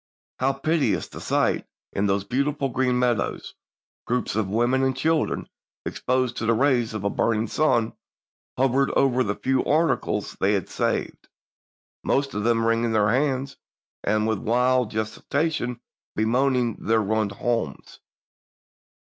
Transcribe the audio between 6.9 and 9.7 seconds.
of a burn ing sun, hovering over the few